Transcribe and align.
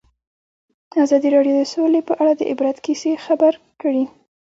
ازادي 1.03 1.29
راډیو 1.35 1.55
د 1.57 1.63
سوله 1.73 1.99
په 2.09 2.13
اړه 2.21 2.33
د 2.35 2.41
عبرت 2.51 2.77
کیسې 2.85 3.11
خبر 3.25 3.53
کړي. 3.81 4.03